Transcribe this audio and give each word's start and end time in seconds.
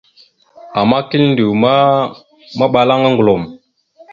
Ama 0.79 0.97
kiləndew 1.09 1.51
maɓala 2.59 2.93
ma, 3.01 3.07
ŋgəlom. 3.13 3.43